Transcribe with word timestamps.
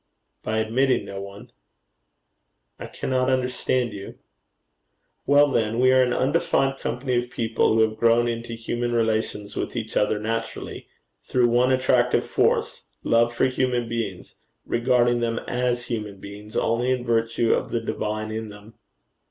'By 0.41 0.57
admitting 0.57 1.05
no 1.05 1.21
one.' 1.21 1.51
'I 2.79 2.87
cannot 2.87 3.29
understand 3.29 3.93
you.' 3.93 4.17
'Well, 5.27 5.51
then: 5.51 5.79
we 5.79 5.91
are 5.91 6.01
an 6.01 6.11
undefined 6.11 6.79
company 6.79 7.23
of 7.23 7.29
people, 7.29 7.71
who 7.75 7.81
have 7.81 7.97
grown 7.99 8.27
into 8.27 8.53
human 8.53 8.93
relations 8.93 9.55
with 9.55 9.75
each 9.75 9.95
other 9.95 10.17
naturally, 10.17 10.87
through 11.21 11.49
one 11.49 11.71
attractive 11.71 12.25
force 12.25 12.81
love 13.03 13.31
for 13.35 13.45
human 13.45 13.87
beings, 13.87 14.33
regarding 14.65 15.19
them 15.19 15.37
as 15.47 15.85
human 15.85 16.19
beings 16.19 16.57
only 16.57 16.89
in 16.89 17.05
virtue 17.05 17.53
of 17.53 17.69
the 17.69 17.79
divine 17.79 18.31
in 18.31 18.49
them.' 18.49 18.73